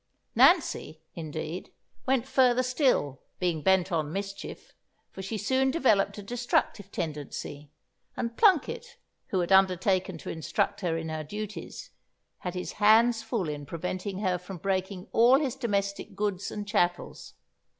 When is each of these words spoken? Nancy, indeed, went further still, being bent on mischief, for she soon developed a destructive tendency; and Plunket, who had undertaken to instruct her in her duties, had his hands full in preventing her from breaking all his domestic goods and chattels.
Nancy, 0.33 1.03
indeed, 1.13 1.71
went 2.07 2.27
further 2.27 2.63
still, 2.63 3.21
being 3.37 3.61
bent 3.61 3.91
on 3.91 4.11
mischief, 4.11 4.73
for 5.11 5.21
she 5.21 5.37
soon 5.37 5.69
developed 5.69 6.17
a 6.17 6.23
destructive 6.23 6.91
tendency; 6.91 7.69
and 8.17 8.35
Plunket, 8.35 8.97
who 9.27 9.41
had 9.41 9.51
undertaken 9.51 10.17
to 10.17 10.31
instruct 10.31 10.81
her 10.81 10.97
in 10.97 11.09
her 11.09 11.23
duties, 11.23 11.91
had 12.39 12.55
his 12.55 12.71
hands 12.71 13.21
full 13.21 13.47
in 13.47 13.63
preventing 13.63 14.21
her 14.21 14.39
from 14.39 14.57
breaking 14.57 15.07
all 15.11 15.39
his 15.39 15.55
domestic 15.55 16.15
goods 16.15 16.49
and 16.49 16.67
chattels. 16.67 17.35